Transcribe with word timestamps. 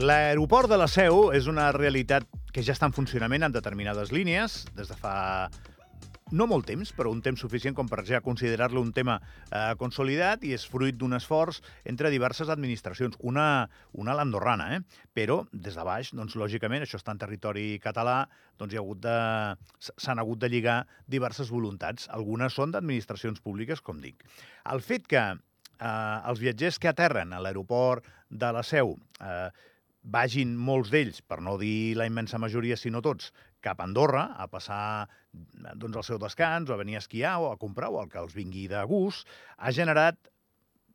L'aeroport 0.00 0.70
de 0.70 0.78
la 0.80 0.86
Seu 0.88 1.28
és 1.36 1.46
una 1.50 1.68
realitat 1.76 2.24
que 2.54 2.62
ja 2.64 2.72
està 2.72 2.88
en 2.88 2.94
funcionament 2.96 3.44
en 3.46 3.52
determinades 3.52 4.10
línies. 4.16 4.64
Des 4.74 4.88
de 4.88 4.96
fa 4.96 5.50
no 6.30 6.46
molt 6.50 6.68
temps, 6.70 6.92
però 6.96 7.10
un 7.12 7.20
temps 7.24 7.40
suficient 7.42 7.74
com 7.76 7.88
per 7.90 8.04
ja 8.08 8.20
considerar-lo 8.24 8.82
un 8.82 8.92
tema 8.96 9.18
eh, 9.20 9.74
consolidat 9.80 10.44
i 10.46 10.54
és 10.56 10.66
fruit 10.70 10.96
d'un 10.96 11.16
esforç 11.16 11.60
entre 11.90 12.10
diverses 12.12 12.50
administracions, 12.52 13.18
una, 13.26 13.68
una 13.92 14.14
l'andorrana, 14.16 14.68
eh? 14.76 14.80
però 15.14 15.42
des 15.52 15.76
de 15.76 15.86
baix, 15.86 16.12
doncs, 16.14 16.36
lògicament, 16.38 16.86
això 16.86 17.00
està 17.00 17.14
en 17.14 17.22
territori 17.22 17.66
català, 17.82 18.22
doncs 18.60 18.74
hi 18.74 18.78
ha 18.80 18.84
hagut 18.84 19.02
de, 19.04 19.16
s'han 19.90 20.22
hagut 20.22 20.40
de 20.42 20.50
lligar 20.52 20.80
diverses 21.10 21.50
voluntats. 21.50 22.08
Algunes 22.14 22.54
són 22.54 22.74
d'administracions 22.74 23.42
públiques, 23.42 23.82
com 23.82 24.00
dic. 24.02 24.22
El 24.70 24.84
fet 24.84 25.08
que 25.10 25.24
eh, 25.80 26.18
els 26.30 26.40
viatgers 26.42 26.78
que 26.78 26.92
aterren 26.92 27.34
a 27.34 27.42
l'aeroport 27.42 28.06
de 28.30 28.52
la 28.54 28.62
Seu 28.66 28.94
eh, 29.20 29.50
vagin 30.02 30.54
molts 30.56 30.90
d'ells, 30.92 31.20
per 31.28 31.40
no 31.44 31.58
dir 31.60 31.96
la 31.98 32.06
immensa 32.08 32.38
majoria, 32.40 32.78
sinó 32.80 33.02
tots, 33.04 33.32
cap 33.64 33.80
a 33.80 33.86
Andorra 33.88 34.26
a 34.36 34.46
passar 34.50 35.08
doncs, 35.32 35.96
el 35.96 36.06
seu 36.06 36.20
descans 36.22 36.70
o 36.70 36.74
a 36.74 36.80
venir 36.80 36.98
a 36.98 37.04
esquiar 37.04 37.36
o 37.40 37.50
a 37.52 37.58
comprar 37.60 37.90
o 37.90 38.00
el 38.02 38.08
que 38.12 38.20
els 38.22 38.34
vingui 38.36 38.66
de 38.70 38.82
gust, 38.88 39.28
ha 39.58 39.72
generat 39.72 40.18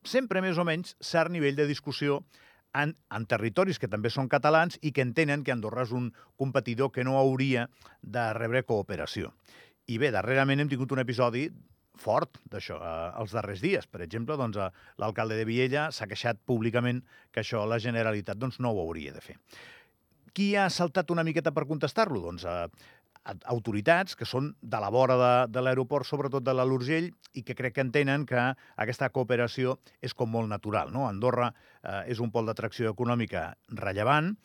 sempre 0.06 0.42
més 0.42 0.58
o 0.58 0.66
menys 0.68 0.96
cert 1.02 1.34
nivell 1.34 1.58
de 1.58 1.68
discussió 1.70 2.22
en, 2.76 2.96
en 3.10 3.26
territoris 3.30 3.80
que 3.80 3.90
també 3.92 4.12
són 4.14 4.30
catalans 4.32 4.78
i 4.82 4.92
que 4.92 5.06
entenen 5.06 5.46
que 5.46 5.54
Andorra 5.54 5.86
és 5.88 5.94
un 5.96 6.12
competidor 6.38 6.92
que 6.92 7.06
no 7.08 7.18
hauria 7.20 7.70
de 8.02 8.26
rebre 8.38 8.66
cooperació. 8.68 9.32
I 9.88 10.00
bé, 10.02 10.12
darrerament 10.12 10.62
hem 10.62 10.70
tingut 10.72 10.92
un 10.92 11.02
episodi 11.02 11.48
fort 12.02 12.42
d'això 12.52 12.80
eh, 12.82 12.94
els 13.22 13.36
darrers 13.36 13.62
dies. 13.64 13.88
Per 13.88 14.02
exemple, 14.04 14.38
doncs, 14.40 14.60
eh, 14.60 14.70
l'alcalde 15.02 15.38
de 15.40 15.46
Viella 15.48 15.88
s'ha 15.96 16.10
queixat 16.12 16.42
públicament 16.46 17.02
que 17.32 17.44
això 17.44 17.64
la 17.70 17.80
Generalitat 17.80 18.40
doncs, 18.42 18.60
no 18.60 18.74
ho 18.74 18.84
hauria 18.84 19.14
de 19.16 19.24
fer. 19.24 19.38
Qui 20.36 20.52
ha 20.60 20.68
saltat 20.70 21.12
una 21.14 21.24
miqueta 21.24 21.54
per 21.56 21.64
contestar-lo? 21.70 22.20
Doncs 22.26 22.44
eh, 22.44 22.68
autoritats 23.50 24.18
que 24.20 24.28
són 24.28 24.52
de 24.62 24.82
la 24.84 24.92
vora 24.94 25.16
de, 25.22 25.32
de 25.54 25.64
l'aeroport, 25.64 26.06
sobretot 26.08 26.44
de 26.44 26.54
la 26.54 26.66
l'Urgell, 26.68 27.08
i 27.34 27.44
que 27.48 27.56
crec 27.56 27.78
que 27.78 27.86
entenen 27.86 28.26
que 28.28 28.44
aquesta 28.84 29.10
cooperació 29.16 29.78
és 30.04 30.14
com 30.14 30.30
molt 30.32 30.52
natural. 30.52 30.92
No? 30.94 31.08
Andorra 31.08 31.50
eh, 31.52 32.04
és 32.12 32.20
un 32.20 32.32
pol 32.36 32.52
d'atracció 32.52 32.92
econòmica 32.92 33.54
rellevant, 33.80 34.36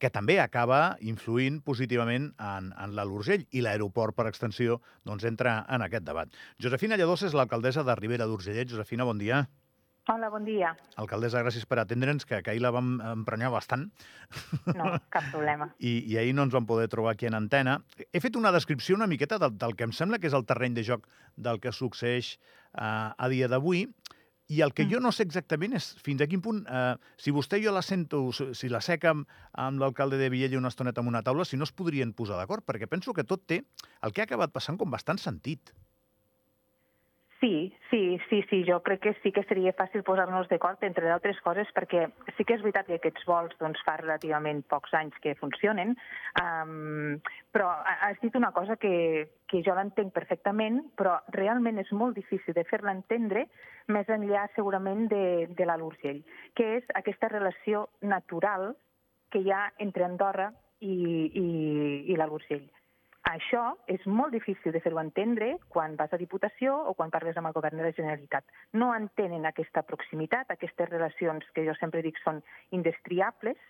que 0.00 0.08
també 0.08 0.38
acaba 0.40 0.96
influint 1.04 1.58
positivament 1.60 2.30
en, 2.40 2.70
en 2.72 2.94
la 2.96 3.04
l'Urgell 3.04 3.44
i 3.52 3.60
l'aeroport, 3.60 4.16
per 4.16 4.30
extensió, 4.30 4.78
doncs 5.04 5.26
entra 5.28 5.58
en 5.68 5.84
aquest 5.84 6.06
debat. 6.06 6.32
Josefina 6.62 6.96
Lladós 6.96 7.26
és 7.28 7.36
l'alcaldessa 7.36 7.84
de 7.84 7.98
Ribera 8.00 8.30
d'Urgellet. 8.30 8.70
Josefina, 8.72 9.04
bon 9.04 9.20
dia. 9.20 9.44
Hola, 10.10 10.26
bon 10.26 10.42
dia. 10.42 10.72
Alcaldessa, 10.98 11.38
gràcies 11.44 11.66
per 11.70 11.76
atendre'ns, 11.78 12.24
que, 12.26 12.40
que 12.42 12.50
ahir 12.50 12.62
la 12.64 12.72
vam 12.74 12.96
emprenyar 13.12 13.52
bastant. 13.54 13.84
No, 14.74 14.88
cap 15.14 15.28
problema. 15.30 15.68
I, 15.88 15.92
I 16.10 16.16
ahir 16.18 16.32
no 16.34 16.46
ens 16.48 16.54
vam 16.56 16.66
poder 16.66 16.88
trobar 16.90 17.12
aquí 17.14 17.28
en 17.28 17.36
antena. 17.38 17.76
He 18.10 18.22
fet 18.22 18.38
una 18.40 18.50
descripció 18.50 18.96
una 18.98 19.06
miqueta 19.10 19.38
del, 19.38 19.54
del 19.60 19.76
que 19.78 19.86
em 19.86 19.92
sembla 19.94 20.18
que 20.18 20.26
és 20.26 20.34
el 20.34 20.46
terreny 20.48 20.74
de 20.74 20.82
joc 20.88 21.06
del 21.36 21.60
que 21.62 21.70
succeeix 21.70 22.32
uh, 22.74 23.14
a 23.14 23.28
dia 23.30 23.46
d'avui. 23.52 23.84
I 24.50 24.64
el 24.66 24.74
que 24.74 24.82
mm. 24.82 24.90
jo 24.90 24.98
no 24.98 25.12
sé 25.14 25.22
exactament 25.22 25.76
és 25.78 25.92
fins 26.02 26.24
a 26.24 26.26
quin 26.26 26.40
punt, 26.42 26.64
eh, 26.66 26.96
si 27.22 27.30
vostè 27.30 27.60
i 27.60 27.62
jo 27.62 27.70
la 27.70 27.84
sento, 27.86 28.24
si 28.34 28.66
la 28.66 28.80
seca 28.82 29.12
amb, 29.12 29.28
amb 29.54 29.78
l'alcalde 29.78 30.18
de 30.18 30.26
Viella 30.32 30.58
una 30.58 30.72
estoneta 30.74 31.04
en 31.04 31.10
una 31.12 31.22
taula, 31.22 31.46
si 31.46 31.54
no 31.54 31.68
es 31.68 31.70
podrien 31.70 32.10
posar 32.18 32.40
d'acord, 32.40 32.66
perquè 32.66 32.90
penso 32.90 33.14
que 33.14 33.22
tot 33.22 33.46
té 33.46 33.60
el 34.02 34.10
que 34.10 34.24
ha 34.24 34.26
acabat 34.26 34.50
passant 34.50 34.80
com 34.80 34.90
bastant 34.90 35.22
sentit. 35.22 35.70
Sí, 37.40 37.72
sí, 37.88 38.18
sí, 38.28 38.42
sí, 38.50 38.64
jo 38.68 38.82
crec 38.82 39.00
que 39.00 39.14
sí 39.22 39.30
que 39.32 39.42
seria 39.48 39.72
fàcil 39.72 40.02
posar-nos 40.04 40.48
d'acord, 40.50 40.82
entre 40.84 41.06
d'altres 41.08 41.38
coses, 41.40 41.68
perquè 41.72 42.02
sí 42.36 42.44
que 42.44 42.58
és 42.58 42.60
veritat 42.60 42.84
que 42.90 42.98
aquests 42.98 43.24
vols 43.24 43.54
doncs, 43.56 43.80
fa 43.86 43.94
relativament 43.96 44.60
pocs 44.68 44.92
anys 44.98 45.16
que 45.24 45.32
funcionen, 45.40 45.94
um, 46.36 47.14
però 47.48 47.70
has 47.80 48.20
dit 48.20 48.36
una 48.36 48.50
cosa 48.52 48.76
que, 48.76 49.30
que 49.48 49.62
jo 49.64 49.72
l'entenc 49.78 50.12
perfectament, 50.12 50.82
però 51.00 51.16
realment 51.32 51.80
és 51.80 51.92
molt 51.96 52.18
difícil 52.20 52.52
de 52.52 52.66
fer-la 52.68 52.92
entendre 52.92 53.46
més 53.88 54.12
enllà 54.12 54.44
segurament 54.52 55.08
de, 55.08 55.48
de 55.56 55.68
la 55.70 55.78
l'Urgell, 55.80 56.20
que 56.52 56.74
és 56.76 56.92
aquesta 57.00 57.32
relació 57.32 57.86
natural 58.02 58.74
que 59.32 59.40
hi 59.40 59.48
ha 59.48 59.64
entre 59.80 60.04
Andorra 60.04 60.50
i, 60.84 60.92
i, 60.92 61.48
i 62.12 62.20
la 62.20 62.28
l'Urgell. 62.28 62.68
Això 63.28 63.62
és 63.92 64.04
molt 64.08 64.32
difícil 64.32 64.72
de 64.72 64.80
fer-ho 64.80 64.98
entendre 65.02 65.52
quan 65.68 65.96
vas 65.98 66.12
a 66.12 66.18
Diputació 66.20 66.72
o 66.88 66.94
quan 66.96 67.12
parles 67.12 67.36
amb 67.36 67.50
el 67.50 67.56
govern 67.56 67.76
de 67.76 67.84
la 67.84 67.92
Generalitat. 67.96 68.46
No 68.72 68.94
entenen 68.96 69.44
aquesta 69.46 69.82
proximitat, 69.82 70.50
aquestes 70.50 70.88
relacions 70.88 71.44
que 71.54 71.66
jo 71.66 71.76
sempre 71.78 72.02
dic 72.06 72.16
són 72.24 72.40
indestriables, 72.70 73.60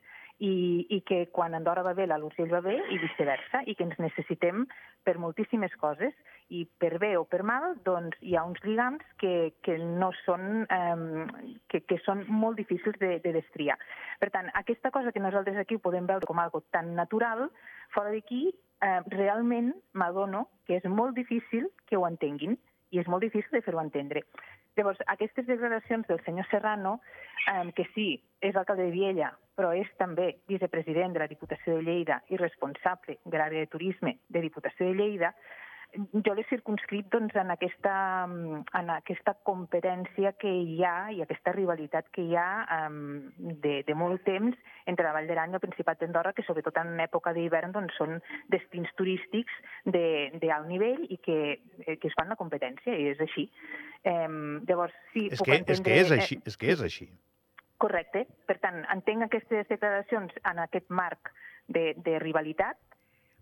i, 0.40 0.86
i 0.88 1.00
que 1.04 1.26
quan 1.36 1.54
Andorra 1.54 1.84
va 1.84 1.92
bé, 1.92 2.06
la 2.08 2.16
l'Urgell 2.16 2.48
va 2.52 2.62
bé 2.64 2.78
i 2.90 2.98
viceversa, 3.02 3.60
i 3.68 3.74
que 3.76 3.84
ens 3.84 3.98
necessitem 4.00 4.64
per 5.04 5.18
moltíssimes 5.20 5.74
coses, 5.80 6.16
i 6.48 6.64
per 6.80 6.96
bé 7.02 7.12
o 7.18 7.26
per 7.28 7.42
mal, 7.46 7.76
doncs 7.84 8.16
hi 8.24 8.34
ha 8.34 8.46
uns 8.48 8.60
lligams 8.64 9.04
que, 9.20 9.52
que 9.62 9.76
no 9.78 10.10
són, 10.24 10.64
eh, 10.64 11.52
que, 11.68 11.82
que 11.84 12.00
són 12.06 12.24
molt 12.28 12.56
difícils 12.58 12.96
de, 13.02 13.18
de 13.22 13.34
destriar. 13.36 13.76
Per 14.20 14.30
tant, 14.32 14.48
aquesta 14.62 14.90
cosa 14.90 15.12
que 15.12 15.22
nosaltres 15.22 15.60
aquí 15.60 15.78
podem 15.78 16.08
veure 16.08 16.26
com 16.26 16.40
algo 16.40 16.64
tan 16.72 16.94
natural, 16.96 17.50
fora 17.94 18.10
d'aquí, 18.14 18.48
eh, 18.82 19.00
realment 19.14 19.74
m'adono 19.92 20.46
que 20.66 20.78
és 20.80 20.86
molt 20.88 21.16
difícil 21.16 21.68
que 21.86 21.98
ho 21.98 22.06
entenguin 22.08 22.56
i 22.90 23.00
és 23.02 23.08
molt 23.08 23.22
difícil 23.22 23.52
de 23.54 23.62
fer-ho 23.62 23.82
entendre. 23.82 24.24
Llavors, 24.78 25.00
aquestes 25.12 25.46
declaracions 25.46 26.06
del 26.06 26.20
senyor 26.24 26.46
Serrano, 26.50 27.00
eh, 27.50 27.72
que 27.76 27.86
sí, 27.94 28.22
és 28.40 28.56
alcalde 28.56 28.86
de 28.88 28.94
Viella, 28.94 29.32
però 29.58 29.72
és 29.76 29.88
també 29.98 30.36
vicepresident 30.48 31.12
de 31.12 31.20
la 31.20 31.28
Diputació 31.28 31.76
de 31.76 31.84
Lleida 31.84 32.20
i 32.30 32.38
responsable 32.40 33.18
de 33.24 33.36
l'àrea 33.36 33.66
de 33.66 33.72
turisme 33.72 34.16
de 34.28 34.40
Diputació 34.40 34.86
de 34.86 34.94
Lleida, 34.94 35.34
jo 35.96 36.34
l'he 36.34 36.44
circunscrit 36.48 37.08
doncs, 37.12 37.34
en, 37.38 37.50
aquesta, 37.52 37.94
en 38.78 38.90
aquesta 38.94 39.34
competència 39.46 40.32
que 40.40 40.50
hi 40.50 40.80
ha 40.86 41.10
i 41.14 41.22
aquesta 41.24 41.54
rivalitat 41.56 42.10
que 42.14 42.24
hi 42.26 42.36
ha 42.38 42.48
um, 42.86 43.30
de, 43.64 43.80
de 43.86 43.96
molt 43.98 44.22
temps 44.26 44.56
entre 44.90 45.06
la 45.06 45.14
Vall 45.16 45.30
d'Aran 45.30 45.54
i 45.54 45.58
el 45.58 45.64
Principat 45.64 46.02
d'Andorra, 46.02 46.34
que 46.36 46.44
sobretot 46.46 46.78
en 46.82 47.00
època 47.02 47.34
d'hivern 47.36 47.74
doncs, 47.76 47.96
són 47.98 48.20
destins 48.52 48.90
turístics 48.98 49.56
d'alt 49.86 50.68
nivell 50.68 51.06
i 51.08 51.18
que, 51.22 51.40
eh, 51.86 51.96
que 51.96 52.10
es 52.10 52.16
fan 52.18 52.30
la 52.32 52.38
competència, 52.40 52.94
i 52.94 53.10
és 53.14 53.22
així. 53.24 53.48
Um, 54.04 54.60
llavors, 54.68 54.94
sí, 55.14 55.26
és 55.28 55.42
que, 55.42 55.58
entendre... 55.60 55.76
És 55.76 55.84
que 55.86 55.98
és 56.04 56.14
així, 56.16 56.40
és 56.46 56.60
que 56.60 56.72
és 56.74 56.84
així. 56.86 57.10
Correcte. 57.80 58.26
Per 58.48 58.58
tant, 58.60 58.82
entenc 58.92 59.26
aquestes 59.26 59.68
declaracions 59.70 60.34
en 60.44 60.60
aquest 60.66 60.90
marc 60.92 61.32
de, 61.68 61.94
de 62.04 62.18
rivalitat, 62.20 62.78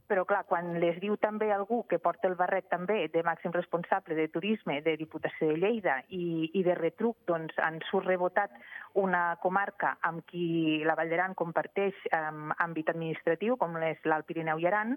però 0.09 0.25
clar, 0.25 0.43
quan 0.49 0.73
les 0.81 0.97
diu 1.03 1.19
també 1.21 1.51
algú 1.53 1.83
que 1.89 2.01
porta 2.01 2.29
el 2.31 2.37
barret 2.41 2.67
també 2.73 3.03
de 3.13 3.23
màxim 3.27 3.53
responsable 3.53 4.17
de 4.17 4.27
turisme 4.33 4.81
de 4.83 4.97
Diputació 4.97 5.51
de 5.53 5.59
Lleida 5.61 5.99
i, 6.09 6.49
i 6.57 6.65
de 6.65 6.75
retruc 6.79 7.21
doncs, 7.29 7.55
han 7.61 7.79
surt 7.91 8.09
rebotat 8.09 8.57
una 8.99 9.37
comarca 9.45 9.99
amb 10.09 10.25
qui 10.31 10.81
la 10.89 10.97
Vall 10.99 11.13
d'Aran 11.13 11.37
comparteix 11.39 11.95
um, 12.09 12.49
àmbit 12.57 12.89
administratiu, 12.91 13.61
com 13.61 13.77
és 13.85 14.01
l'Alt 14.09 14.27
Pirineu 14.27 14.59
i 14.59 14.69
Aran, 14.71 14.97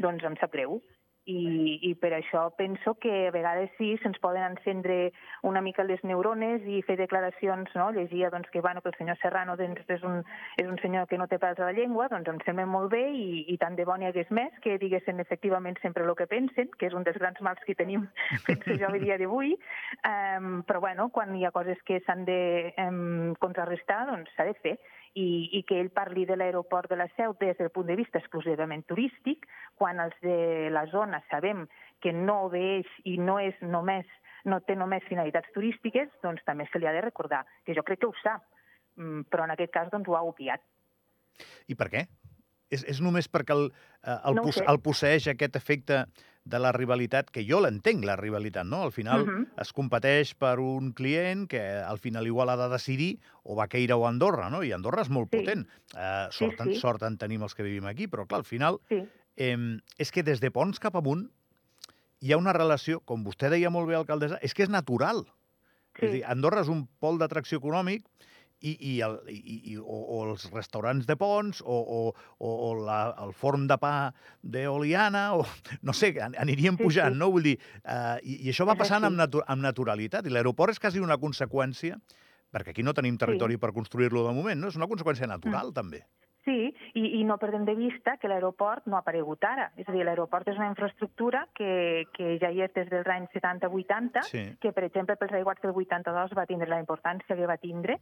doncs 0.00 0.24
em 0.24 0.40
sap 0.40 0.56
greu 0.56 0.80
i, 1.26 1.78
i 1.82 1.92
per 1.98 2.12
això 2.14 2.46
penso 2.56 2.94
que 3.02 3.26
a 3.26 3.32
vegades 3.34 3.70
sí 3.76 3.94
se'ns 4.02 4.18
poden 4.22 4.44
encendre 4.46 5.12
una 5.42 5.60
mica 5.60 5.84
les 5.84 6.02
neurones 6.06 6.62
i 6.70 6.82
fer 6.86 6.96
declaracions, 7.00 7.72
no? 7.74 7.90
llegia 7.92 8.30
doncs, 8.30 8.48
que, 8.52 8.62
bueno, 8.62 8.80
que 8.82 8.92
el 8.92 8.98
senyor 8.98 9.18
Serrano 9.18 9.56
doncs, 9.58 9.82
és, 9.90 10.04
un, 10.06 10.22
és 10.56 10.70
un 10.70 10.78
senyor 10.82 11.08
que 11.10 11.18
no 11.18 11.26
té 11.26 11.40
pals 11.42 11.58
a 11.58 11.68
la 11.70 11.76
llengua, 11.76 12.08
doncs 12.12 12.30
em 12.30 12.38
sembla 12.46 12.66
molt 12.70 12.92
bé 12.94 13.02
i, 13.10 13.44
i 13.52 13.58
tant 13.58 13.76
de 13.76 13.84
bo 13.88 13.96
n'hi 13.98 14.08
hagués 14.10 14.30
més 14.30 14.54
que 14.62 14.78
diguessin 14.82 15.20
efectivament 15.22 15.78
sempre 15.82 16.06
el 16.06 16.14
que 16.18 16.28
pensen, 16.30 16.70
que 16.78 16.86
és 16.90 16.94
un 16.94 17.06
dels 17.06 17.18
grans 17.18 17.42
mals 17.42 17.62
que 17.66 17.74
tenim, 17.74 18.06
penso 18.46 18.78
jo, 18.78 18.92
a 18.92 19.02
dia 19.02 19.18
d'avui, 19.18 19.56
um, 20.06 20.60
però 20.68 20.80
bueno, 20.84 21.10
quan 21.10 21.34
hi 21.34 21.44
ha 21.44 21.54
coses 21.54 21.82
que 21.88 21.98
s'han 22.06 22.24
de 22.28 22.40
um, 22.86 23.34
contrarrestar, 23.42 24.04
doncs 24.12 24.30
s'ha 24.36 24.46
de 24.46 24.54
fer 24.62 24.78
i, 25.16 25.48
i 25.56 25.62
que 25.64 25.78
ell 25.80 25.88
parli 25.96 26.26
de 26.28 26.36
l'aeroport 26.36 26.90
de 26.92 26.98
la 27.00 27.08
Seu 27.16 27.32
des 27.40 27.56
del 27.56 27.72
punt 27.72 27.88
de 27.88 27.96
vista 27.96 28.20
exclusivament 28.20 28.84
turístic, 28.90 29.46
quan 29.80 30.00
els 30.02 30.16
de 30.22 30.68
la 30.74 30.84
zona 30.92 31.22
sabem 31.30 31.64
que 32.04 32.12
no 32.12 32.42
obeix 32.50 32.88
i 33.08 33.16
no 33.16 33.38
és 33.40 33.56
només 33.64 34.06
no 34.46 34.60
té 34.62 34.76
només 34.78 35.02
finalitats 35.08 35.50
turístiques, 35.54 36.12
doncs 36.22 36.44
també 36.46 36.68
se 36.70 36.78
li 36.78 36.86
ha 36.86 36.94
de 36.94 37.02
recordar, 37.02 37.42
que 37.66 37.74
jo 37.74 37.82
crec 37.82 38.04
que 38.04 38.06
ho 38.06 38.14
sap, 38.20 38.44
mm, 38.94 39.26
però 39.32 39.44
en 39.44 39.56
aquest 39.56 39.72
cas 39.74 39.90
doncs, 39.90 40.06
ho 40.06 40.14
ha 40.14 40.22
obviat. 40.22 40.62
I 41.66 41.74
per 41.74 41.88
què? 41.90 42.04
És, 42.70 42.84
és 42.86 43.00
només 43.02 43.26
perquè 43.30 43.54
el, 43.54 43.68
eh, 44.02 44.14
el, 44.14 44.38
no 44.38 44.46
pos, 44.46 44.60
el 44.62 44.80
posseix 44.82 45.26
aquest 45.32 45.58
efecte 45.58 46.04
de 46.46 46.60
la 46.62 46.70
rivalitat, 46.72 47.32
que 47.34 47.42
jo 47.42 47.58
l'entenc, 47.60 48.04
la 48.06 48.14
rivalitat, 48.16 48.66
no? 48.70 48.84
Al 48.86 48.92
final 48.94 49.22
uh 49.22 49.26
-huh. 49.26 49.46
es 49.62 49.72
competeix 49.72 50.34
per 50.34 50.60
un 50.60 50.92
client 50.92 51.48
que 51.48 51.60
al 51.60 51.98
final 51.98 52.26
igual 52.26 52.50
ha 52.50 52.56
de 52.56 52.68
decidir 52.68 53.18
o 53.42 53.56
Vaqueira 53.56 53.96
o 53.96 54.06
Andorra, 54.06 54.48
no? 54.48 54.62
I 54.62 54.72
Andorra 54.72 55.02
és 55.02 55.10
molt 55.10 55.28
sí. 55.30 55.38
potent. 55.38 55.66
Uh, 55.94 56.30
sort, 56.30 56.62
sí, 56.62 56.74
sí. 56.74 56.80
sort 56.80 57.02
en 57.02 57.18
tenim 57.18 57.42
els 57.42 57.54
que 57.54 57.64
vivim 57.64 57.86
aquí, 57.86 58.06
però 58.06 58.26
clar, 58.26 58.38
al 58.38 58.44
final 58.44 58.78
sí. 58.88 59.02
eh, 59.36 59.78
és 59.98 60.12
que 60.12 60.22
des 60.22 60.40
de 60.40 60.50
Pons 60.50 60.78
cap 60.78 60.94
amunt 60.94 61.30
hi 62.20 62.32
ha 62.32 62.36
una 62.36 62.52
relació, 62.52 63.00
com 63.00 63.24
vostè 63.24 63.50
deia 63.50 63.70
molt 63.70 63.88
bé, 63.88 63.94
alcaldessa, 63.94 64.38
és 64.40 64.54
que 64.54 64.62
és 64.62 64.68
natural. 64.68 65.26
Sí. 65.98 66.06
És 66.06 66.12
dir, 66.12 66.24
Andorra 66.24 66.60
és 66.60 66.68
un 66.68 66.86
pol 67.00 67.18
d'atracció 67.18 67.58
econòmic 67.58 68.04
i, 68.66 68.74
i, 68.90 68.92
el, 69.06 69.16
i, 69.30 69.56
i 69.72 69.76
o, 69.78 69.84
o 69.86 70.20
els 70.30 70.46
restaurants 70.52 71.06
de 71.08 71.16
Pons 71.20 71.62
o, 71.64 71.78
o, 71.98 72.00
o 72.42 72.70
la, 72.80 72.98
el 73.24 73.32
forn 73.36 73.66
de 73.70 73.78
pa 73.80 73.94
d'Oliana, 74.42 75.26
o 75.38 75.44
no 75.86 75.94
sé, 75.96 76.12
aniríem 76.26 76.78
sí, 76.78 76.84
pujant, 76.84 77.14
sí. 77.14 77.22
no? 77.22 77.30
Vull 77.34 77.46
dir, 77.50 77.56
uh, 77.84 78.16
i, 78.22 78.42
i 78.46 78.52
això 78.54 78.66
va 78.68 78.76
passant 78.78 79.06
amb, 79.06 79.18
natu 79.20 79.42
amb 79.46 79.64
naturalitat, 79.64 80.26
i 80.26 80.34
l'aeroport 80.34 80.74
és 80.74 80.82
quasi 80.82 81.02
una 81.02 81.18
conseqüència, 81.22 81.98
perquè 82.52 82.72
aquí 82.72 82.84
no 82.86 82.94
tenim 82.96 83.18
territori 83.20 83.58
sí. 83.58 83.62
per 83.62 83.74
construir-lo 83.76 84.26
de 84.26 84.34
moment, 84.36 84.62
no? 84.62 84.72
És 84.72 84.78
una 84.80 84.90
conseqüència 84.90 85.28
natural, 85.30 85.70
mm. 85.72 85.76
també. 85.76 86.04
Sí, 86.46 86.70
i, 86.94 87.02
i 87.18 87.24
no 87.26 87.40
perdem 87.42 87.64
de 87.66 87.74
vista 87.74 88.14
que 88.22 88.28
l'aeroport 88.30 88.84
no 88.86 88.94
ha 88.94 89.00
aparegut 89.02 89.42
ara. 89.44 89.66
És 89.74 89.88
a 89.90 89.94
dir, 89.94 90.04
l'aeroport 90.06 90.46
és 90.46 90.60
una 90.60 90.68
infraestructura 90.70 91.42
que, 91.58 92.06
que 92.14 92.36
ja 92.38 92.52
hi 92.54 92.62
és 92.62 92.70
des 92.76 92.86
dels 92.92 93.10
anys 93.10 93.34
70-80, 93.34 94.22
sí. 94.30 94.44
que, 94.62 94.70
per 94.76 94.84
exemple, 94.86 95.16
pels 95.18 95.34
aiguats 95.40 95.64
del 95.64 95.74
82 95.74 96.36
va 96.38 96.46
tindre 96.46 96.70
la 96.70 96.78
importància 96.78 97.34
que 97.34 97.50
va 97.50 97.58
tindre, 97.58 97.98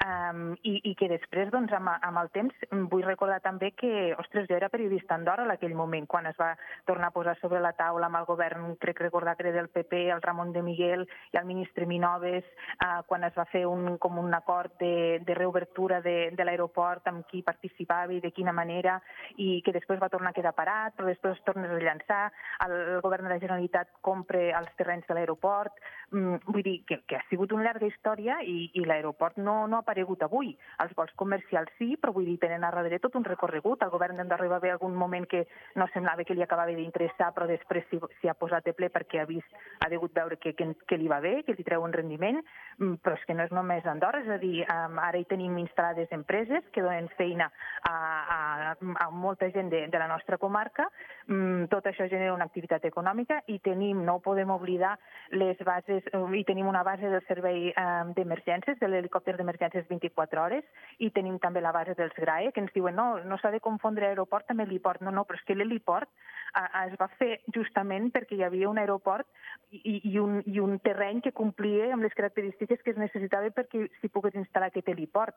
um, 0.00 0.54
i, 0.64 0.78
i 0.88 0.94
que 0.96 1.10
després, 1.12 1.50
doncs, 1.52 1.74
amb, 1.76 1.92
amb 1.92 2.22
el 2.22 2.32
temps, 2.32 2.64
vull 2.88 3.04
recordar 3.04 3.42
també 3.44 3.74
que, 3.76 4.14
ostres, 4.16 4.48
jo 4.48 4.56
era 4.56 4.72
periodista 4.72 5.12
a 5.12 5.20
Andorra 5.20 5.44
en 5.44 5.52
aquell 5.52 5.76
moment, 5.76 6.08
quan 6.08 6.30
es 6.30 6.40
va 6.40 6.54
tornar 6.88 7.10
a 7.12 7.14
posar 7.14 7.36
sobre 7.42 7.60
la 7.60 7.74
taula 7.76 8.08
amb 8.08 8.22
el 8.22 8.28
govern, 8.30 8.72
crec 8.80 9.04
recordar 9.04 9.36
que 9.36 9.44
era 9.44 9.56
del 9.58 9.68
PP, 9.68 10.06
el 10.16 10.24
Ramon 10.24 10.56
de 10.56 10.64
Miguel 10.64 11.04
i 11.34 11.40
el 11.42 11.44
ministre 11.44 11.84
Minoves, 11.84 12.48
uh, 12.80 13.04
quan 13.04 13.28
es 13.28 13.36
va 13.36 13.44
fer 13.52 13.66
un, 13.68 13.98
com 14.00 14.16
un 14.22 14.32
acord 14.32 14.80
de, 14.80 15.20
de 15.26 15.36
reobertura 15.36 16.00
de, 16.00 16.32
de 16.32 16.48
l'aeroport 16.48 17.12
amb 17.12 17.28
qui 17.28 17.44
participava 17.44 17.81
participava 17.82 18.12
i 18.12 18.20
de 18.20 18.30
quina 18.32 18.52
manera, 18.52 19.00
i 19.36 19.62
que 19.64 19.72
després 19.72 20.00
va 20.00 20.08
tornar 20.08 20.30
a 20.30 20.36
quedar 20.36 20.54
parat, 20.54 20.94
però 20.96 21.08
després 21.08 21.36
es 21.36 21.44
torna 21.44 21.66
a 21.66 21.72
rellançar, 21.72 22.32
el, 22.66 23.00
govern 23.02 23.24
de 23.24 23.34
la 23.34 23.40
Generalitat 23.40 23.88
compra 24.00 24.58
els 24.58 24.70
terrenys 24.76 25.06
de 25.08 25.14
l'aeroport, 25.14 25.72
mm, 26.10 26.44
vull 26.46 26.62
dir 26.62 26.84
que, 26.86 27.02
que 27.06 27.16
ha 27.16 27.24
sigut 27.28 27.52
una 27.52 27.64
llarga 27.64 27.86
història 27.86 28.40
i, 28.42 28.70
i 28.74 28.84
l'aeroport 28.84 29.38
no, 29.38 29.66
no 29.66 29.76
ha 29.76 29.82
aparegut 29.82 30.22
avui. 30.22 30.56
Els 30.82 30.94
vols 30.96 31.12
comercials 31.16 31.70
sí, 31.78 31.96
però 31.96 32.12
vull 32.12 32.26
dir, 32.26 32.38
tenen 32.38 32.64
a 32.64 32.70
darrere 32.70 33.00
tot 33.00 33.16
un 33.16 33.24
recorregut. 33.24 33.82
El 33.82 33.92
govern 33.92 34.16
d'Andorra 34.16 34.48
va 34.48 34.60
haver 34.60 34.74
algun 34.74 34.94
moment 34.94 35.26
que 35.26 35.46
no 35.76 35.88
semblava 35.92 36.24
que 36.24 36.34
li 36.34 36.42
acabava 36.42 36.72
d'interessar, 36.72 37.32
però 37.34 37.48
després 37.48 37.86
s'hi 37.88 38.28
ha 38.28 38.38
posat 38.38 38.66
de 38.66 38.76
ple 38.76 38.90
perquè 38.92 39.22
ha 39.22 39.28
vist, 39.28 39.48
ha 39.80 39.90
degut 39.90 40.14
veure 40.14 40.38
que, 40.38 40.54
que, 40.54 40.68
que 40.88 40.98
li 40.98 41.08
va 41.10 41.20
bé, 41.24 41.40
que 41.46 41.56
li 41.56 41.66
treu 41.66 41.82
un 41.82 41.94
rendiment, 41.94 42.40
mm, 42.78 43.00
però 43.02 43.16
és 43.18 43.26
que 43.26 43.36
no 43.36 43.46
és 43.46 43.54
només 43.54 43.86
Andorra, 43.86 44.22
és 44.22 44.30
a 44.30 44.38
dir, 44.42 44.62
um, 44.68 44.98
ara 45.02 45.18
hi 45.18 45.26
tenim 45.28 45.56
instal·lades 45.58 46.12
empreses 46.14 46.64
que 46.72 46.84
donen 46.84 47.08
feina 47.16 47.48
a, 47.88 47.94
a, 48.36 48.76
a 49.04 49.10
molta 49.10 49.48
gent 49.50 49.70
de, 49.70 49.86
de 49.88 49.98
la 49.98 50.08
nostra 50.10 50.38
comarca. 50.38 50.88
Mm, 51.26 51.68
tot 51.72 51.86
això 51.86 52.06
genera 52.10 52.34
una 52.34 52.46
activitat 52.48 52.84
econòmica 52.88 53.42
i 53.52 53.58
tenim, 53.64 54.04
no 54.06 54.18
podem 54.24 54.50
oblidar, 54.54 54.96
les 55.32 55.58
bases, 55.66 56.06
i 56.36 56.44
tenim 56.48 56.68
una 56.68 56.82
base 56.86 57.08
del 57.10 57.24
servei 57.28 57.70
eh, 57.70 57.86
d'emergències, 58.16 58.78
de 58.80 58.90
l'helicòpter 58.90 59.36
d'emergències 59.38 59.88
24 59.88 60.42
hores, 60.42 60.64
i 60.98 61.10
tenim 61.10 61.38
també 61.42 61.62
la 61.62 61.74
base 61.74 61.96
dels 61.98 62.14
GRAE, 62.18 62.52
que 62.52 62.62
ens 62.62 62.74
diuen 62.74 62.96
no, 62.98 63.08
no 63.24 63.38
s'ha 63.38 63.52
de 63.54 63.62
confondre 63.62 64.08
aeroport 64.08 64.50
amb 64.50 64.66
heliport. 64.66 65.02
No, 65.02 65.14
no, 65.14 65.26
però 65.28 65.40
és 65.40 65.46
que 65.46 65.56
l'heliport 65.56 66.10
eh, 66.10 66.68
es 66.86 66.96
va 67.00 67.08
fer 67.18 67.40
justament 67.54 68.10
perquè 68.14 68.38
hi 68.38 68.46
havia 68.46 68.70
un 68.70 68.80
aeroport 68.82 69.28
i, 69.70 70.00
i, 70.12 70.18
un, 70.18 70.40
i 70.46 70.60
un 70.62 70.78
terreny 70.84 71.22
que 71.24 71.34
complia 71.36 71.92
amb 71.94 72.04
les 72.06 72.14
característiques 72.18 72.82
que 72.82 72.94
es 72.94 73.00
necessitava 73.00 73.50
perquè 73.54 73.86
s'hi 74.00 74.12
pogués 74.12 74.36
instal·lar 74.38 74.70
aquest 74.70 74.90
heliport. 74.92 75.36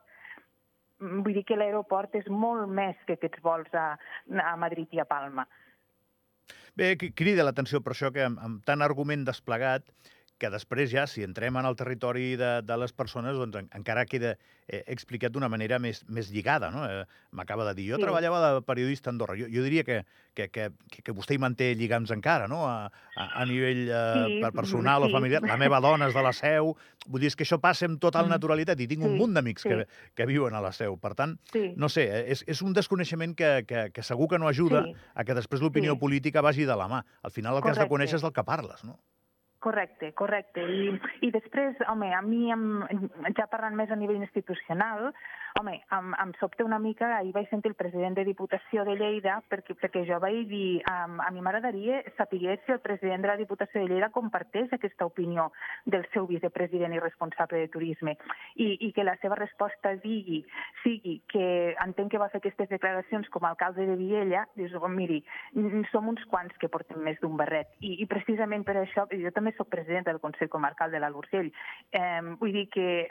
Mm, 1.02 1.22
vull 1.26 1.36
dir 1.36 1.44
que 1.48 1.58
l'aeroport 1.58 2.14
és 2.18 2.28
molt 2.32 2.70
més 2.72 2.98
que 3.06 3.16
aquests 3.18 3.42
vols 3.44 3.72
a, 3.76 3.88
a 4.42 4.56
Madrid 4.60 4.92
i 4.96 5.02
a 5.02 5.08
Palma. 5.08 5.46
Bé, 6.76 6.94
crida 6.96 7.44
l'atenció 7.44 7.80
per 7.80 7.94
això 7.94 8.12
que 8.12 8.24
amb, 8.26 8.40
amb 8.44 8.64
tant 8.68 8.84
argument 8.84 9.24
desplegat 9.26 9.86
que 10.38 10.50
després 10.52 10.90
ja, 10.92 11.06
si 11.08 11.24
entrem 11.24 11.56
en 11.56 11.66
el 11.68 11.76
territori 11.76 12.34
de, 12.36 12.60
de 12.66 12.76
les 12.76 12.92
persones, 12.92 13.36
doncs 13.38 13.56
en, 13.62 13.68
encara 13.78 14.04
queda 14.08 14.34
eh, 14.68 14.82
explicat 14.92 15.32
d'una 15.32 15.48
manera 15.48 15.78
més, 15.80 16.02
més 16.12 16.28
lligada, 16.32 16.70
no? 16.74 16.84
Eh, 16.84 17.04
M'acaba 17.36 17.64
de 17.70 17.74
dir, 17.78 17.88
jo 17.92 18.00
sí. 18.00 18.04
treballava 18.04 18.40
de 18.44 18.62
periodista 18.66 19.10
a 19.10 19.14
Andorra. 19.14 19.36
Jo, 19.38 19.48
jo 19.52 19.64
diria 19.64 19.84
que, 19.84 20.02
que, 20.36 20.48
que, 20.52 20.68
que 21.02 21.14
vostè 21.16 21.36
hi 21.36 21.40
manté 21.42 21.70
lligams 21.74 22.12
encara, 22.12 22.48
no?, 22.52 22.64
a, 22.68 22.90
a, 23.16 23.28
a 23.42 23.46
nivell 23.48 23.86
eh, 23.88 24.26
sí, 24.36 24.52
personal 24.56 25.06
sí. 25.06 25.08
o 25.08 25.16
familiar. 25.16 25.42
La 25.48 25.58
meva 25.60 25.80
dona 25.84 26.10
és 26.10 26.16
de 26.16 26.24
la 26.24 26.34
Seu. 26.36 26.74
Vull 27.06 27.24
dir, 27.24 27.32
és 27.32 27.38
que 27.38 27.46
això 27.46 27.60
passa 27.62 27.88
amb 27.88 28.00
total 28.02 28.26
mm. 28.26 28.36
naturalitat 28.36 28.80
i 28.84 28.88
tinc 28.90 29.04
sí, 29.04 29.08
un 29.08 29.16
munt 29.20 29.36
d'amics 29.36 29.64
sí. 29.64 29.72
que, 29.72 29.88
que 30.16 30.28
viuen 30.28 30.56
a 30.56 30.62
la 30.64 30.74
Seu. 30.76 30.98
Per 31.00 31.14
tant, 31.16 31.36
sí. 31.52 31.70
no 31.80 31.88
sé, 31.92 32.08
eh, 32.12 32.24
és, 32.36 32.44
és 32.44 32.64
un 32.66 32.76
desconeixement 32.76 33.36
que, 33.38 33.52
que, 33.68 33.88
que 33.94 34.04
segur 34.04 34.28
que 34.32 34.40
no 34.42 34.52
ajuda 34.52 34.84
sí. 34.84 34.96
a 35.14 35.24
que 35.24 35.36
després 35.38 35.64
l'opinió 35.64 35.96
sí. 35.96 36.02
política 36.04 36.44
vagi 36.44 36.68
de 36.68 36.76
la 36.76 36.90
mà. 36.92 37.04
Al 37.24 37.32
final 37.32 37.56
el 37.56 37.62
Correcte. 37.62 37.72
que 37.72 37.80
has 37.80 37.86
de 37.86 37.94
conèixer 37.96 38.20
és 38.20 38.26
el 38.26 38.36
que 38.36 38.44
parles, 38.44 38.84
no? 38.84 39.00
Correcte, 39.66 40.12
correcte. 40.14 40.62
I, 40.62 40.92
i 41.26 41.32
després, 41.34 41.74
home, 41.90 42.12
a 42.14 42.20
mi, 42.22 42.44
ja 43.34 43.48
parlant 43.50 43.74
més 43.74 43.90
a 43.90 43.96
nivell 43.98 44.20
institucional, 44.20 45.08
Home, 45.58 45.82
em, 45.90 46.12
em 46.20 46.32
sobta 46.38 46.64
una 46.64 46.78
mica, 46.78 47.06
ahir 47.16 47.30
vaig 47.32 47.46
sentir 47.48 47.70
el 47.70 47.76
president 47.78 48.16
de 48.18 48.26
Diputació 48.28 48.82
de 48.84 48.92
Lleida, 48.98 49.38
perquè, 49.48 49.72
perquè 49.80 50.02
jo 50.04 50.18
vaig 50.20 50.42
dir, 50.50 50.82
um, 50.90 51.14
a 51.24 51.30
mi 51.32 51.40
m'agradaria 51.40 52.02
saber 52.18 52.58
si 52.66 52.74
el 52.74 52.82
president 52.84 53.24
de 53.24 53.30
la 53.30 53.38
Diputació 53.40 53.80
de 53.80 53.88
Lleida 53.88 54.10
comparteix 54.12 54.74
aquesta 54.76 55.08
opinió 55.08 55.48
del 55.86 56.04
seu 56.12 56.28
vicepresident 56.28 56.92
i 56.92 57.00
responsable 57.00 57.62
de 57.62 57.72
turisme, 57.72 58.18
i, 58.56 58.68
i 58.84 58.92
que 58.92 59.06
la 59.08 59.16
seva 59.24 59.40
resposta 59.40 59.94
digui, 60.04 60.42
sigui 60.82 61.22
que 61.32 61.48
entenc 61.86 62.12
que 62.12 62.20
va 62.20 62.28
fer 62.28 62.42
aquestes 62.44 62.68
declaracions 62.76 63.32
com 63.32 63.48
a 63.48 63.54
alcalde 63.54 63.88
de 63.88 63.96
Viella, 63.96 64.44
dius, 64.60 64.76
oh, 64.76 64.92
miri, 64.92 65.22
som 65.88 66.12
uns 66.12 66.24
quants 66.28 66.52
que 66.60 66.68
portem 66.68 67.00
més 67.00 67.16
d'un 67.24 67.40
barret, 67.40 67.72
i, 67.80 67.96
i 68.04 68.10
precisament 68.12 68.68
per 68.68 68.76
això, 68.84 69.08
jo 69.08 69.32
també 69.32 69.56
sóc 69.56 69.72
president 69.72 70.04
del 70.04 70.20
Consell 70.20 70.52
Comarcal 70.52 70.92
de 70.92 71.00
l'Alt 71.00 71.24
Urgell, 71.24 71.54
eh, 71.96 72.20
vull 72.36 72.52
dir 72.52 72.68
que 72.68 73.06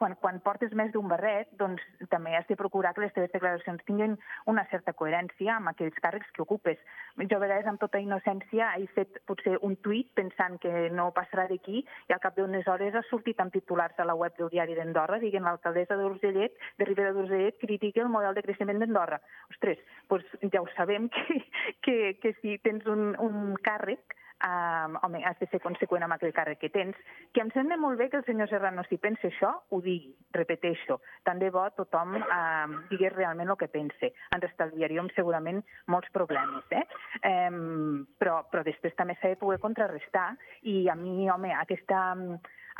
quan, 0.00 0.16
quan 0.20 0.40
portes 0.40 0.72
més 0.76 0.90
d'un 0.94 1.08
barret, 1.10 1.50
doncs 1.60 1.84
també 2.12 2.32
has 2.36 2.46
de 2.48 2.56
procurar 2.56 2.94
que 2.96 3.04
les 3.04 3.12
teves 3.12 3.32
declaracions 3.34 3.84
tinguin 3.88 4.16
una 4.50 4.64
certa 4.72 4.94
coherència 4.96 5.58
amb 5.58 5.72
aquells 5.72 5.98
càrrecs 6.00 6.30
que 6.34 6.42
ocupes. 6.42 6.80
Jo 7.20 7.36
a 7.36 7.42
vegades, 7.42 7.68
amb 7.68 7.82
tota 7.82 8.00
innocència, 8.00 8.70
he 8.80 8.88
fet 8.96 9.20
potser 9.28 9.58
un 9.66 9.76
tuit 9.84 10.08
pensant 10.16 10.56
que 10.62 10.88
no 10.96 11.10
passarà 11.16 11.44
d'aquí 11.50 11.82
i 11.82 12.14
al 12.16 12.22
cap 12.24 12.38
d'unes 12.38 12.68
hores 12.70 12.96
ha 12.96 13.04
sortit 13.10 13.40
amb 13.44 13.52
titulars 13.52 14.00
a 14.00 14.08
la 14.08 14.16
web 14.16 14.38
del 14.38 14.52
diari 14.54 14.78
d'Andorra 14.78 15.20
dient 15.20 15.44
l'alcaldessa 15.44 15.98
d'Urgellet, 16.00 16.56
de 16.78 16.88
Ribera 16.88 17.12
d'Urgellet, 17.16 17.60
critica 17.60 18.00
el 18.06 18.12
model 18.12 18.34
de 18.38 18.46
creixement 18.46 18.80
d'Andorra. 18.80 19.20
Ostres, 19.52 19.84
doncs 20.08 20.54
ja 20.54 20.64
ho 20.64 20.70
sabem 20.76 21.10
que, 21.14 21.42
que, 21.84 21.98
que 22.22 22.34
si 22.40 22.56
tens 22.64 22.88
un, 22.88 23.12
un 23.20 23.52
càrrec 23.60 24.16
um, 24.44 24.96
home, 25.02 25.22
has 25.24 25.38
de 25.40 25.48
ser 25.50 25.60
conseqüent 25.64 26.04
amb 26.04 26.16
aquell 26.16 26.34
càrrec 26.36 26.60
que 26.62 26.70
tens, 26.74 26.98
que 27.34 27.42
em 27.44 27.50
sembla 27.54 27.78
molt 27.80 27.98
bé 28.00 28.08
que 28.10 28.20
el 28.20 28.26
senyor 28.26 28.50
Serrano, 28.50 28.84
si 28.88 28.98
pensa 28.98 29.28
això, 29.28 29.52
ho 29.70 29.80
digui, 29.84 30.12
repeteixo. 30.36 31.00
Tant 31.26 31.40
de 31.42 31.50
bo 31.54 31.66
tothom 31.76 32.16
um, 32.20 32.76
digués 32.90 33.14
realment 33.16 33.52
el 33.52 33.58
que 33.60 33.70
pense. 33.72 34.12
Ens 34.36 34.46
estalviaríem 34.50 35.10
segurament 35.16 35.62
molts 35.92 36.10
problemes, 36.14 36.66
eh? 36.74 36.84
Um, 37.26 38.06
però, 38.20 38.40
però 38.50 38.64
després 38.66 38.96
també 38.98 39.18
s'ha 39.18 39.34
de 39.34 39.40
poder 39.40 39.60
contrarrestar 39.62 40.30
i 40.62 40.82
a 40.88 40.96
mi, 40.98 41.28
home, 41.30 41.52
aquesta, 41.56 42.00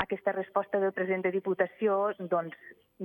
aquesta 0.02 0.32
resposta 0.32 0.80
del 0.80 0.94
president 0.96 1.26
de 1.26 1.32
Diputació, 1.34 2.10
doncs, 2.18 2.56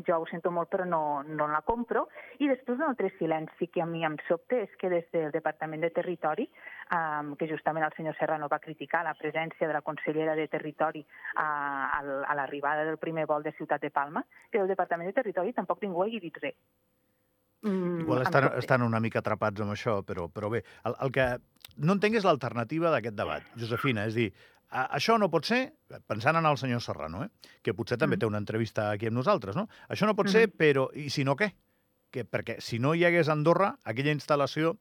jo 0.06 0.18
ho 0.20 0.26
sento 0.28 0.52
molt 0.52 0.70
però 0.72 0.86
no, 0.86 1.24
no 1.24 1.48
la 1.48 1.62
compro. 1.66 2.08
I 2.44 2.50
després 2.52 2.80
un 2.80 2.88
altre 2.90 3.12
silenci 3.20 3.70
que 3.72 3.84
a 3.84 3.88
mi 3.88 4.04
em 4.08 4.18
sobte 4.28 4.62
és 4.66 4.74
que 4.82 4.90
des 4.92 5.08
del 5.14 5.32
Departament 5.32 5.86
de 5.86 5.92
Territori, 5.96 6.48
um, 6.92 7.34
que 7.40 7.48
justament 7.52 7.86
el 7.88 7.96
senyor 7.96 8.18
Serrano 8.20 8.50
va 8.52 8.60
criticar 8.64 9.06
la 9.08 9.16
presència 9.16 9.68
de 9.68 9.78
la 9.78 9.84
consellera 9.86 10.36
de 10.36 10.50
Territori 10.52 11.06
a, 11.36 11.48
a, 12.00 12.02
a 12.02 12.38
l'arribada 12.42 12.84
del 12.88 13.00
primer 13.00 13.28
vol 13.30 13.46
de 13.46 13.56
Ciutat 13.56 13.82
de 13.82 13.92
Palma, 13.92 14.26
que 14.52 14.60
del 14.60 14.72
Departament 14.72 15.12
de 15.12 15.18
Territori 15.22 15.56
tampoc 15.56 15.84
ningú 15.84 16.04
hagi 16.04 16.20
dit 16.24 16.44
res. 16.44 16.60
Mm, 17.66 18.02
Igual 18.02 18.22
estan, 18.22 18.52
estan 18.60 18.84
una 18.86 19.00
mica 19.02 19.24
atrapats 19.24 19.64
amb 19.64 19.74
això, 19.74 20.02
però, 20.06 20.28
però 20.30 20.52
bé, 20.54 20.62
el, 20.86 20.94
el 21.02 21.14
que 21.16 21.26
no 21.82 21.96
entenc 21.96 22.20
és 22.20 22.28
l'alternativa 22.28 22.92
d'aquest 22.94 23.16
debat, 23.18 23.48
Josefina, 23.58 24.06
és 24.06 24.14
dir, 24.14 24.28
això 24.84 25.18
no 25.22 25.30
pot 25.32 25.48
ser, 25.48 25.62
pensant 26.08 26.40
en 26.40 26.46
el 26.50 26.58
senyor 26.60 26.82
Serrano, 26.84 27.24
eh? 27.26 27.30
que 27.64 27.74
potser 27.74 27.98
també 28.02 28.18
mm. 28.18 28.24
té 28.24 28.30
una 28.30 28.42
entrevista 28.42 28.90
aquí 28.92 29.10
amb 29.10 29.20
nosaltres, 29.20 29.56
no? 29.56 29.68
Això 29.90 30.10
no 30.10 30.16
pot 30.16 30.28
mm 30.28 30.30
-hmm. 30.30 30.50
ser, 30.50 30.58
però... 30.58 30.90
I 30.94 31.10
si 31.10 31.24
no, 31.24 31.36
què? 31.36 31.54
Que, 32.12 32.26
perquè 32.26 32.60
si 32.60 32.80
no 32.80 32.94
hi 32.96 33.06
hagués 33.06 33.30
Andorra, 33.30 33.78
aquella 33.84 34.12
instal·lació, 34.12 34.78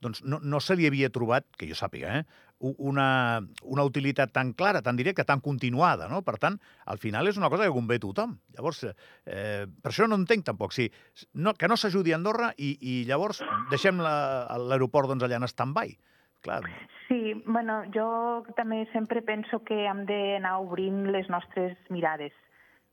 doncs 0.00 0.22
no, 0.22 0.38
no 0.42 0.60
se 0.60 0.76
li 0.76 0.86
havia 0.86 1.10
trobat, 1.10 1.44
que 1.58 1.66
jo 1.66 1.74
sàpiga, 1.74 2.18
eh? 2.18 2.24
una, 2.60 3.40
una 3.62 3.84
utilitat 3.86 4.32
tan 4.34 4.52
clara, 4.52 4.82
tan 4.82 4.96
directa, 4.96 5.24
tan 5.24 5.40
continuada, 5.40 6.08
no? 6.08 6.22
Per 6.26 6.36
tant, 6.42 6.58
al 6.86 6.98
final 6.98 7.28
és 7.28 7.36
una 7.38 7.50
cosa 7.50 7.66
que 7.66 7.74
convé 7.74 7.98
a 7.98 8.02
tothom. 8.02 8.36
Llavors, 8.56 8.84
eh, 8.84 9.66
per 9.82 9.92
això 9.92 10.08
no 10.08 10.18
entenc 10.18 10.44
tampoc, 10.46 10.74
si, 10.74 10.88
no, 11.34 11.54
que 11.54 11.68
no 11.68 11.76
s'ajudi 11.76 12.12
a 12.12 12.18
Andorra 12.18 12.52
i, 12.56 12.76
i 12.80 13.04
llavors 13.06 13.42
deixem 13.70 14.02
l'aeroport 14.02 15.08
doncs, 15.08 15.26
allà 15.26 15.38
en 15.38 15.46
stand-by. 15.50 15.94
Clar. 16.42 16.62
Sí, 17.08 17.34
bueno, 17.46 17.80
jo 17.94 18.44
també 18.56 18.84
sempre 18.92 19.22
penso 19.26 19.62
que 19.64 19.86
hem 19.88 20.04
d'anar 20.06 20.58
obrint 20.62 21.06
les 21.12 21.28
nostres 21.32 21.76
mirades 21.90 22.34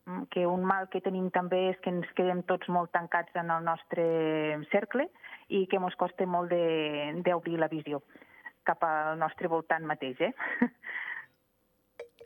mm, 0.08 0.30
que 0.34 0.46
un 0.48 0.64
mal 0.66 0.88
que 0.90 1.04
tenim 1.04 1.28
també 1.36 1.66
és 1.74 1.82
que 1.84 1.92
ens 1.94 2.08
quedem 2.18 2.42
tots 2.50 2.70
molt 2.72 2.94
tancats 2.96 3.36
en 3.36 3.52
el 3.54 3.66
nostre 3.68 4.06
cercle 4.72 5.10
i 5.50 5.66
que 5.70 5.82
ens 5.82 5.98
costa 6.00 6.25
molt 6.25 6.54
d'obrir 7.28 7.60
la 7.60 7.72
visió. 7.72 8.02
cap 8.66 8.82
al 8.82 9.20
nostre 9.22 9.48
voltant 9.48 9.84
mateix, 9.86 10.18
eh? 10.25 10.32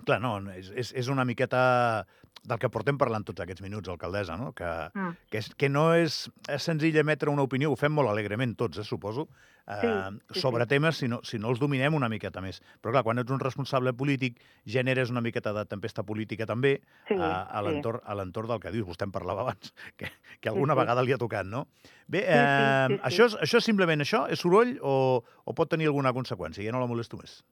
Clar, 0.08 0.22
no, 0.24 0.38
és, 0.56 0.70
és, 0.72 0.94
és 0.96 1.10
una 1.12 1.26
miqueta 1.28 2.06
del 2.50 2.60
que 2.60 2.70
portem 2.74 2.98
parlant 2.98 3.24
tots 3.27 3.44
aquests 3.46 3.62
minuts, 3.62 3.89
alcaldessa, 3.94 4.36
no? 4.38 4.51
Que, 4.58 4.68
Mm. 4.96 5.13
que, 5.29 5.38
és, 5.44 5.51
que 5.56 5.70
no 5.70 5.94
és, 5.96 6.25
és 6.50 6.63
senzill 6.65 6.98
emetre 6.98 7.29
una 7.29 7.46
opinió, 7.46 7.70
ho 7.72 7.77
fem 7.77 7.94
molt 7.94 8.10
alegrement 8.10 8.56
tots, 8.58 8.79
eh, 8.82 8.84
suposo, 8.84 9.27
eh, 9.68 9.77
Sí, 9.82 9.88
sí, 10.34 10.39
sobre 10.41 10.65
sí. 10.65 10.70
temes 10.70 10.98
si 10.98 11.08
no, 11.08 11.20
si 11.24 11.38
no 11.38 11.50
els 11.53 11.60
dominem 11.62 11.94
una 11.94 12.10
miqueta 12.10 12.41
més. 12.41 12.60
Però 12.82 12.91
clar, 12.91 13.03
quan 13.06 13.20
ets 13.22 13.32
un 13.32 13.39
responsable 13.39 13.94
polític, 13.94 14.39
generes 14.65 15.12
una 15.13 15.22
miqueta 15.22 15.53
de 15.53 15.65
tempesta 15.70 16.01
política 16.03 16.46
també 16.50 16.82
Sí, 17.08 17.13
a, 17.20 17.44
a 17.44 17.62
sí. 17.62 17.68
l'entorn 17.70 18.01
a 18.03 18.15
l'entorn 18.15 18.48
del 18.50 18.60
que 18.60 18.72
dius. 18.72 18.88
Vostè 18.88 19.06
en 19.06 19.12
parlava 19.13 19.41
abans, 19.46 19.74
que, 19.98 20.10
que 20.41 20.50
alguna 20.50 20.74
sí. 20.74 20.79
vegada 20.79 21.03
li 21.06 21.13
ha 21.13 21.18
tocat, 21.22 21.46
no? 21.46 21.68
Bé, 22.08 22.25
sí, 22.25 22.34
eh, 22.34 22.88
sí, 22.89 22.96
sí. 22.96 23.01
Això, 23.12 23.25
és, 23.29 23.38
això 23.46 23.58
és 23.62 23.65
simplement 23.70 24.01
això? 24.01 24.25
És 24.29 24.39
soroll 24.41 24.77
o, 24.82 25.24
o 25.46 25.53
pot 25.53 25.70
tenir 25.70 25.86
alguna 25.86 26.12
conseqüència? 26.18 26.65
Ja 26.65 26.72
no 26.74 26.79
la 26.82 26.88
molesto 26.89 27.18
més. 27.22 27.44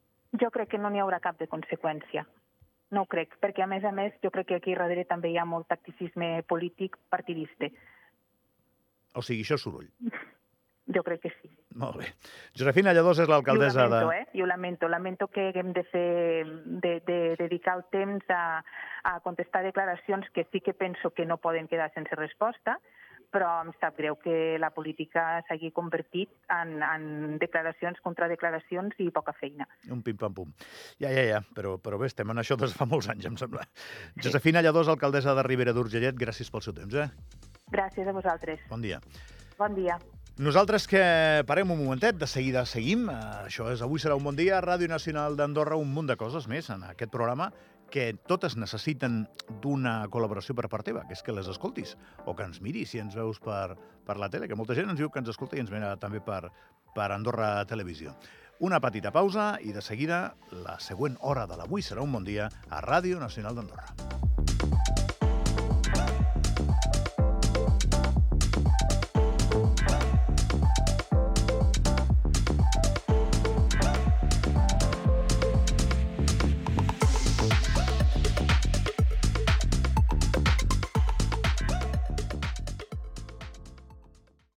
Jo 0.41 0.49
crec 0.51 0.69
que 0.73 0.77
no 0.81 0.89
n'hi 0.89 0.99
haurà 0.99 1.21
cap 1.23 1.37
de 1.39 1.45
conseqüència. 1.47 2.25
No 2.95 3.03
ho 3.03 3.09
crec, 3.11 3.35
perquè 3.43 3.65
a 3.65 3.67
més 3.67 3.83
a 3.83 3.91
més 3.91 4.15
jo 4.23 4.31
crec 4.31 4.47
que 4.47 4.59
aquí 4.61 4.75
darrere 4.75 5.03
també 5.09 5.33
hi 5.33 5.37
ha 5.37 5.45
molt 5.45 5.67
tacticisme 5.67 6.43
polític 6.47 6.95
partidista. 7.11 7.67
O 9.17 9.23
sigui, 9.25 9.43
això 9.43 9.59
és 9.59 9.67
soroll. 9.67 9.91
Jo 10.87 11.01
crec 11.03 11.19
que 11.19 11.29
sí. 11.41 11.49
Molt 11.75 11.97
bé. 11.99 12.05
Josefina 12.55 12.93
Lladós 12.95 13.19
és 13.19 13.27
l'alcaldessa 13.27 13.89
de... 13.91 13.97
eh? 14.15 14.41
Ho 14.41 14.45
lamento. 14.47 14.87
Lamento 14.87 15.27
que 15.27 15.49
haguem 15.49 15.73
de 15.75 15.83
fer, 15.83 16.45
de, 16.63 16.93
de 17.03 17.17
dedicar 17.41 17.73
el 17.75 17.83
temps 17.91 18.29
a, 18.31 18.63
a 19.03 19.17
contestar 19.25 19.65
declaracions 19.65 20.29
que 20.31 20.45
sí 20.51 20.61
que 20.63 20.73
penso 20.73 21.11
que 21.11 21.25
no 21.25 21.41
poden 21.43 21.67
quedar 21.67 21.91
sense 21.91 22.15
resposta, 22.15 22.77
però 23.33 23.49
em 23.65 23.71
sap 23.81 23.97
greu 23.99 24.15
que 24.21 24.57
la 24.61 24.69
política 24.75 25.43
s'hagi 25.47 25.71
convertit 25.75 26.31
en, 26.53 26.77
en 26.83 27.37
declaracions 27.41 27.99
contra 28.03 28.29
declaracions 28.31 28.95
i 29.03 29.09
poca 29.13 29.33
feina. 29.37 29.67
Un 29.91 30.01
pim-pam-pum. 30.05 30.53
Ja, 31.03 31.11
ja, 31.11 31.25
ja, 31.27 31.41
però, 31.55 31.75
però 31.81 31.99
bé, 32.01 32.09
estem 32.11 32.31
en 32.33 32.43
això 32.43 32.57
des 32.59 32.73
de 32.73 32.79
fa 32.79 32.87
molts 32.89 33.09
anys, 33.11 33.27
em 33.29 33.39
sembla. 33.39 33.67
Josefina 34.23 34.63
Lladós, 34.63 34.91
alcaldessa 34.91 35.35
de 35.37 35.45
Ribera 35.47 35.75
d'Urgellet, 35.75 36.15
gràcies 36.17 36.51
pel 36.53 36.63
seu 36.65 36.75
temps, 36.77 36.95
eh? 36.95 37.09
Gràcies 37.73 38.07
a 38.07 38.15
vosaltres. 38.15 38.63
Bon 38.71 38.81
dia. 38.83 39.01
Bon 39.57 39.75
dia. 39.75 39.99
Nosaltres 40.37 40.85
que 40.85 41.01
parem 41.49 41.71
un 41.73 41.79
momentet, 41.81 42.15
de 42.21 42.27
seguida 42.29 42.61
seguim. 42.69 43.07
Eh, 43.09 43.47
Això 43.47 43.71
és 43.73 43.81
Avui 43.81 43.99
serà 43.99 44.15
un 44.15 44.23
bon 44.23 44.37
dia, 44.37 44.61
Ràdio 44.61 44.87
Nacional 44.87 45.35
d'Andorra, 45.35 45.79
un 45.81 45.89
munt 45.89 46.07
de 46.11 46.15
coses 46.15 46.45
més 46.47 46.69
en 46.69 46.83
aquest 46.91 47.11
programa 47.11 47.49
que 47.91 48.11
totes 48.27 48.57
necessiten 48.59 49.21
d'una 49.63 49.99
col·laboració 50.13 50.55
per 50.57 50.67
part 50.71 50.85
teva, 50.87 51.05
que 51.07 51.15
és 51.17 51.23
que 51.23 51.35
les 51.35 51.47
escoltis, 51.51 51.95
o 52.25 52.35
que 52.35 52.47
ens 52.47 52.61
miris 52.61 52.93
si 52.93 53.01
ens 53.03 53.15
veus 53.15 53.39
per, 53.43 53.77
per 54.07 54.17
la 54.19 54.29
tele, 54.29 54.47
que 54.47 54.59
molta 54.59 54.75
gent 54.77 54.91
ens 54.91 54.99
diu 54.99 55.11
que 55.11 55.23
ens 55.23 55.31
escolta 55.33 55.57
i 55.57 55.63
ens 55.63 55.71
mira 55.73 55.95
també 56.01 56.21
per, 56.23 56.47
per 56.95 57.09
Andorra 57.11 57.65
Televisió. 57.69 58.15
Una 58.59 58.81
petita 58.81 59.11
pausa 59.13 59.51
i 59.61 59.73
de 59.73 59.83
seguida 59.85 60.21
la 60.65 60.79
següent 60.81 61.19
hora 61.21 61.45
de 61.45 61.59
l'Avui 61.59 61.85
serà 61.85 62.01
un 62.01 62.17
bon 62.17 62.25
dia 62.25 62.49
a 62.69 62.81
Ràdio 62.81 63.21
Nacional 63.21 63.59
d'Andorra. 63.59 64.16